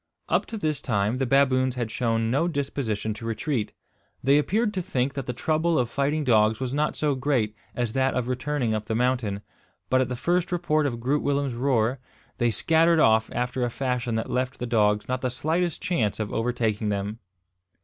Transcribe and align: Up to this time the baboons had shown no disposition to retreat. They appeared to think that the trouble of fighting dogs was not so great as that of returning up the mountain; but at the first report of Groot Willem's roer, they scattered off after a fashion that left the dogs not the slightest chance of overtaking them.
Up 0.29 0.47
to 0.47 0.57
this 0.57 0.81
time 0.81 1.17
the 1.19 1.27
baboons 1.27 1.75
had 1.75 1.91
shown 1.91 2.31
no 2.31 2.47
disposition 2.47 3.13
to 3.13 3.23
retreat. 3.27 3.71
They 4.23 4.39
appeared 4.39 4.73
to 4.73 4.81
think 4.81 5.13
that 5.13 5.27
the 5.27 5.31
trouble 5.31 5.77
of 5.77 5.91
fighting 5.91 6.23
dogs 6.23 6.59
was 6.59 6.73
not 6.73 6.95
so 6.95 7.13
great 7.13 7.55
as 7.75 7.93
that 7.93 8.15
of 8.15 8.27
returning 8.27 8.73
up 8.73 8.85
the 8.85 8.95
mountain; 8.95 9.43
but 9.91 10.01
at 10.01 10.09
the 10.09 10.15
first 10.15 10.51
report 10.51 10.87
of 10.87 10.99
Groot 10.99 11.21
Willem's 11.21 11.53
roer, 11.53 11.99
they 12.39 12.49
scattered 12.49 12.99
off 12.99 13.29
after 13.31 13.63
a 13.63 13.69
fashion 13.69 14.15
that 14.15 14.27
left 14.31 14.57
the 14.57 14.65
dogs 14.65 15.07
not 15.07 15.21
the 15.21 15.29
slightest 15.29 15.83
chance 15.83 16.19
of 16.19 16.33
overtaking 16.33 16.89
them. 16.89 17.19